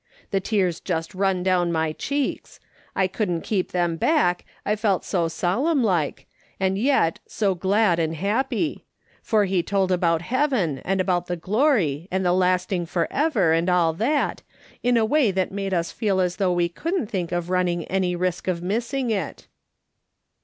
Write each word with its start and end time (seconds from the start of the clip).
The 0.31 0.39
tears 0.39 0.79
just 0.79 1.13
run 1.13 1.43
down 1.43 1.71
my 1.71 1.91
cheeks; 1.91 2.59
I 2.95 3.05
couldn't 3.05 3.41
keep 3.43 3.71
them 3.71 3.97
back, 3.97 4.45
I 4.65 4.75
felt 4.75 5.05
so 5.05 5.27
solemn 5.27 5.83
like, 5.83 6.25
and 6.59 6.75
yet 6.75 7.19
so 7.27 7.53
glad 7.53 7.99
and 7.99 8.15
happy; 8.15 8.83
for 9.21 9.45
he 9.45 9.61
told 9.61 9.91
about 9.91 10.23
heaven, 10.23 10.79
and 10.79 10.99
about 10.99 11.27
the 11.27 11.35
glory, 11.35 12.07
and 12.09 12.25
the 12.25 12.33
lasting 12.33 12.87
for 12.87 13.07
ever, 13.13 13.53
and 13.53 13.69
all 13.69 13.93
that, 13.93 14.41
in 14.81 14.97
a 14.97 15.05
way 15.05 15.29
that 15.29 15.51
made 15.51 15.71
us 15.71 15.91
feel 15.91 16.19
as 16.19 16.37
though 16.37 16.51
we 16.51 16.67
couldn't 16.67 17.05
think 17.05 17.31
of 17.31 17.51
running 17.51 17.85
any 17.85 18.15
risk 18.15 18.47
of 18.47 18.63
missing 18.63 19.11
it. 19.11 19.45